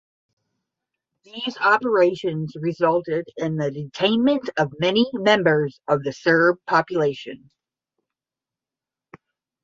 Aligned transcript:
These 1.25 1.57
operations 1.59 2.55
resulted 2.59 3.27
in 3.37 3.55
the 3.57 3.69
detainment 3.69 4.49
of 4.57 4.73
many 4.79 5.05
members 5.13 5.79
of 5.87 6.01
the 6.03 6.11
Serb 6.11 6.57
population. 6.65 7.51